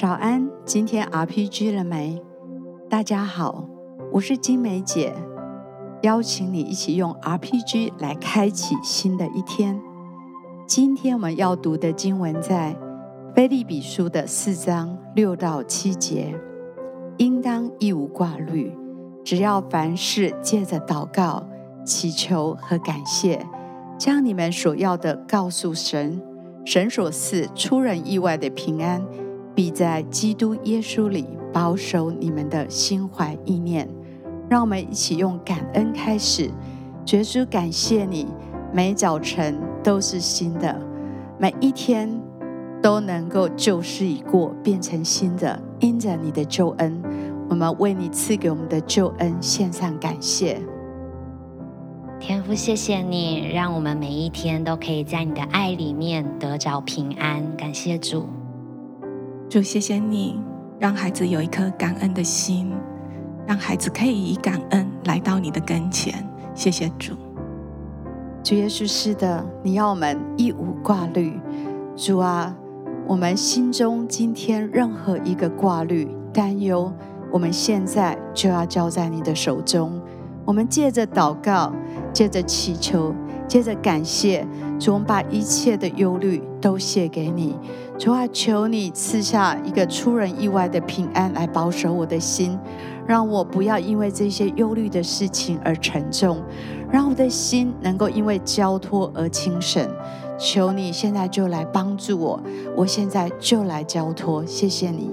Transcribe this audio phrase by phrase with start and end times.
[0.00, 2.22] 早安，今天 RPG 了没？
[2.88, 3.68] 大家好，
[4.12, 5.12] 我是金梅姐，
[6.02, 9.82] 邀请你一起用 RPG 来开启新的一天。
[10.68, 12.76] 今天我们要读的经文在
[13.34, 16.32] 腓立比书的四章六到七节，
[17.16, 18.72] 应当一无挂虑，
[19.24, 21.44] 只要凡事借着祷告、
[21.84, 23.44] 祈求和感谢，
[23.98, 26.22] 将你们所要的告诉神，
[26.64, 29.04] 神所赐出人意外的平安。
[29.58, 33.88] 必在基督耶稣里保守你们的心怀意念。
[34.48, 36.44] 让我们一起用感恩开始，
[37.06, 38.28] 耶稣感谢你，
[38.72, 40.80] 每早晨都是新的，
[41.40, 42.08] 每一天
[42.80, 45.60] 都能够旧事已过，变成新的。
[45.80, 47.02] 因着你的救恩，
[47.50, 50.62] 我们为你赐给我们的救恩献上感谢。
[52.20, 57.42] 天父，谢谢你，让我们每一天都可以在你的爱里面得着平安。
[57.56, 58.37] 感谢主。
[59.48, 60.38] 主，谢谢你
[60.78, 62.70] 让孩子有一颗感恩的心，
[63.46, 66.14] 让孩子可以以感恩来到你的跟前。
[66.54, 67.14] 谢谢主。
[68.44, 71.40] 主耶稣，是的，你要我们一无挂虑。
[71.96, 72.54] 主啊，
[73.06, 76.92] 我们心中今天任何一个挂虑、担忧，
[77.32, 79.98] 我们现在就要交在你的手中。
[80.44, 81.72] 我们借着祷告，
[82.12, 83.14] 借着祈求。
[83.46, 84.46] 借着感谢
[84.78, 87.56] 主，我们把一切的忧虑都卸给你。
[87.98, 92.56] 主啊，求你赐下一个出人意外的平安来保守我的心，
[93.04, 96.40] 让我不要因为这些忧虑的事情而沉重，
[96.92, 99.84] 让我的心能够因为交托而轻省。
[100.38, 102.40] 求你现在就来帮助我，
[102.76, 104.46] 我现在就来交托。
[104.46, 105.10] 谢谢你。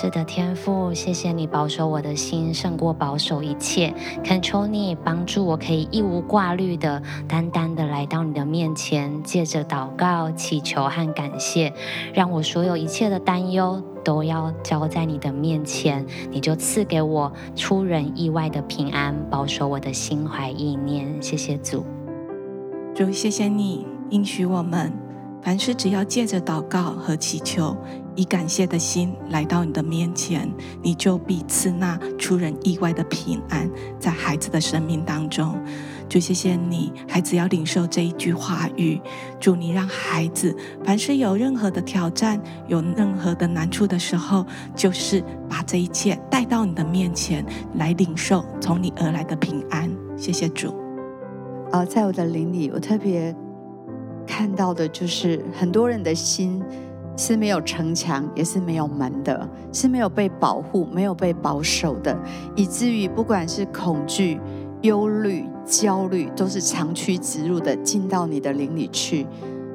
[0.00, 3.92] 是的，天父，谢谢你保守我的心胜过保守一切。
[4.22, 11.72] 恳求你帮助我，可以一无挂虑的、单单的来到你的面前，借着祷告、祈求和感谢，
[12.14, 21.20] 让我所有一切的担忧都要交在你的面前，你就赐给我出人意外的平安，保守我的心怀意念。
[21.20, 21.84] 谢谢主，
[22.94, 24.92] 主，谢谢你应许我们，
[25.42, 27.76] 凡事只要借着祷告和祈求。
[28.18, 30.52] 以感谢的心来到你的面前，
[30.82, 33.70] 你就必赐那出人意外的平安
[34.00, 35.56] 在孩子的生命当中。
[36.08, 39.00] 主，谢谢你，孩子要领受这一句话语。
[39.38, 40.52] 主，你让孩子
[40.82, 47.46] 凡是有任何的挑战、有任何的难处的时候，就是把这一切带到你的面前
[47.76, 49.88] 来领受从你而来的平安。
[50.16, 50.74] 谢谢主。
[51.70, 53.32] 啊，在我的灵里，我特别
[54.26, 56.60] 看到的就是很多人的心。
[57.18, 62.16] 是没有城墙，也是没有门的，是没有被保护、没有被保守的，
[62.54, 64.40] 以至于不管是恐惧、
[64.82, 69.26] 忧虑、焦虑，都是长驱直入的进到你的灵里去。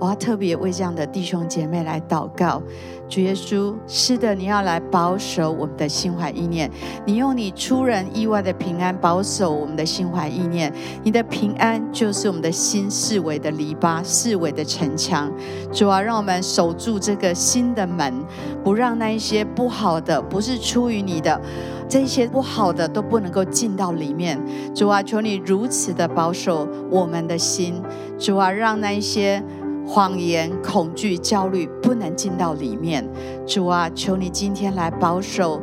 [0.00, 2.62] 我要特别为这样的弟兄姐妹来祷告，
[3.08, 6.70] 主耶稣，是的，你要来保守我们的心怀意念，
[7.04, 10.72] 你用你出人意外的平安保守我们的心怀意念，
[11.02, 15.28] 你的平安就是我们的心四围的篱笆，四围的城墙。
[15.72, 18.14] 主啊，让我们守住这个心的门，
[18.62, 21.40] 不让那一些不好的，不是出于你的，
[21.88, 24.40] 这些不好的都不能够进到里面。
[24.72, 27.82] 主啊，求你如此的保守我们的心。
[28.16, 29.42] 主啊，让那一些。
[29.88, 33.02] 谎言、恐惧、焦虑不能进到里面。
[33.46, 35.58] 主啊，求你今天来保守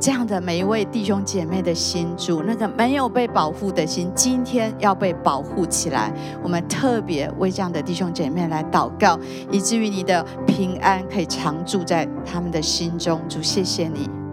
[0.00, 2.08] 这样的每一位弟兄姐妹的心。
[2.16, 6.10] 主，那个没有被保护的心，今天要被保护起来。
[6.42, 9.18] 我们特别为这样的弟兄姐妹来祷告，
[9.52, 13.20] 以至于你的平安可以常住在他们的心中。
[13.28, 14.25] 主，谢谢你。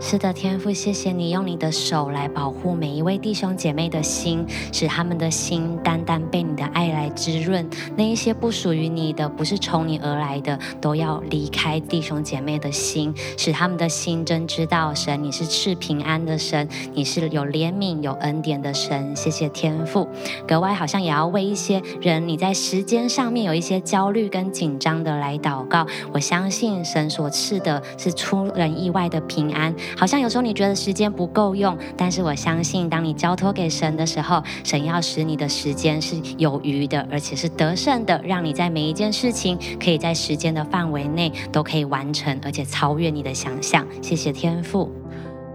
[0.00, 7.68] 是的，天父，谢谢你用你的手来保护每一位弟兄姐妹的心，使他们的心单单被你的爱来滋润。
[7.96, 19.14] 那一些不属于你的，不是从你而来的，都要离开弟兄姐妹的心，使他们的心真知道神，你是赐平安的神，你是有怜悯、有恩典的神。
[19.16, 20.08] 谢谢天父，
[20.46, 25.84] 格外好像也要为一些人，你在时间上面有一些焦虑跟紧张的来祷告。
[26.12, 29.74] 我相信神所赐的是出人意外的平安。
[29.96, 43.86] 好像有时候你觉得时间不够用，但是我相信，当你交托给神的时候，神要使你的时间是有余的，而且是得胜的，让你在每一件事情可以在时间的范围内都可以完成，而且超越你的想象。
[44.02, 44.90] 谢谢天父。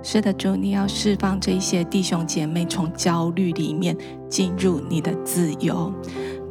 [0.05, 3.95] 是的，主，你要释放这些弟兄姐妹从焦虑里面
[4.27, 5.93] 进入你的自由，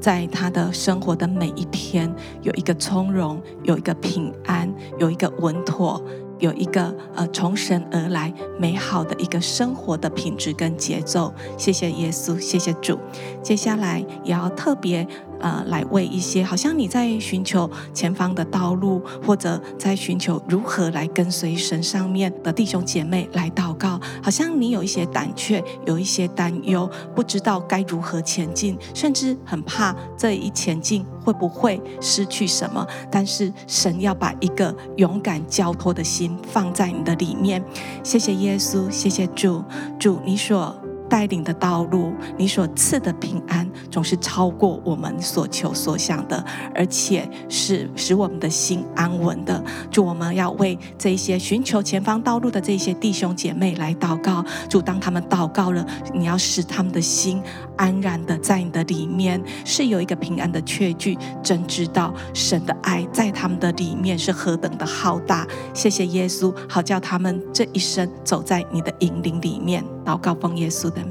[0.01, 6.03] 在他的生活的每一天有一个从容，有一个平安，有一个稳妥。
[6.43, 12.99] 有一个呃从神而来美好的一个生活的品质跟节奏，谢谢耶稣，谢谢主。
[13.41, 15.07] 接下来也要特别
[15.43, 32.87] 呃，来为一些好像你在寻求前方的道路，或者在寻求如何来跟随神上面的弟兄姐妹来祷告，好像你有一些胆怯，有一些担忧，不知道该如何前进，甚至很怕这一前进会不会失去什么。
[33.11, 37.63] 但是神要把一个勇敢交托的心放在你的里面。
[38.03, 39.63] 谢谢耶稣，谢谢主，
[39.99, 40.82] 主你所。
[41.13, 46.43] 带领的道路，你所赐的平安总是超过我们所求所想的，
[46.75, 49.63] 而且是使我们的心安稳的。
[49.91, 54.43] 主，我们要为这些寻求前方道路的这些弟兄姐妹来祷告。
[54.71, 57.43] 主，当他们祷告了，你要使他们的心
[57.77, 65.47] 安然的在你的里面，是有一个平安的确据，真知道神的爱在他们的里面是何等的浩大。
[65.75, 69.85] 谢谢耶稣，好叫他们这一生走在你的引领里面。
[70.07, 71.02] 祷告奉耶稣的。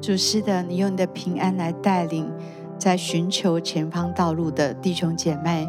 [0.00, 2.30] 主是的，你用你的平安来带领
[2.78, 5.68] 在寻求前方道路的弟兄姐妹，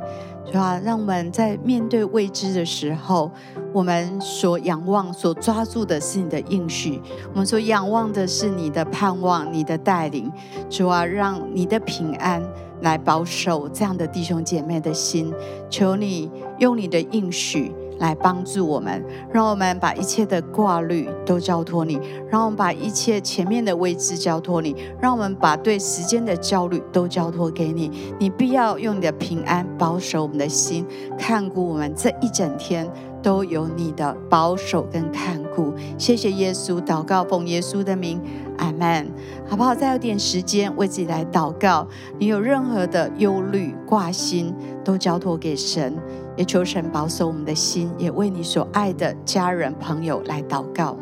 [0.52, 3.32] 主啊，让我们在面对未知的时候，
[3.74, 7.02] 我们所仰望、所抓住的是你的应许，
[7.34, 10.32] 我们所仰望的是你的盼望、你的带领。
[10.70, 12.42] 主啊，让你的平安
[12.82, 15.34] 来保守这样的弟兄姐妹的心，
[15.70, 17.74] 求你用你的应许。
[18.00, 22.00] 来帮助我们，让我们把一切的挂虑都交托你，
[22.30, 27.92] 让我们把一切前面的位置交托你，让我们把对时间的焦虑都交托给你。
[28.20, 30.86] 你必要用你的平安保守我们的心，
[31.18, 32.90] 看顾我们这一整天
[33.22, 35.74] 都有你的保守跟看苦。
[35.98, 38.22] 谢谢耶稣，祷告奉耶稣的名，
[38.58, 39.12] 阿门。
[39.48, 39.74] 好不好？
[39.74, 41.88] 再有点时间为自己来祷告，
[42.18, 44.54] 你有任何的忧虑挂心，
[44.84, 45.96] 都交托给神。
[46.36, 50.96] 也求神保守我们的心，也为你所爱的家人朋友来祷告。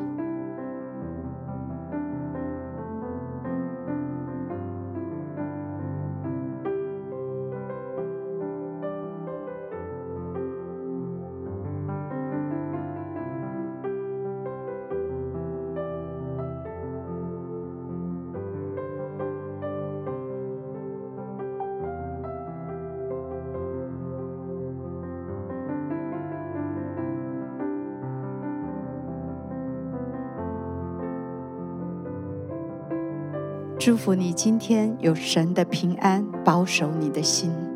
[33.79, 37.66] 祝福你今天有神的平安保守你的心。